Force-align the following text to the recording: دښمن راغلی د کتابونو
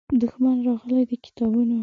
دښمن 0.21 0.57
راغلی 0.67 1.03
د 1.09 1.11
کتابونو 1.25 1.77